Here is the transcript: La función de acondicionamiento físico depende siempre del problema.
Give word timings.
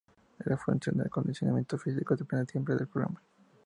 La 0.45 0.57
función 0.57 0.97
de 0.97 1.03
acondicionamiento 1.03 1.77
físico 1.77 2.15
depende 2.15 2.51
siempre 2.51 2.73
del 2.73 2.87
problema. 2.87 3.21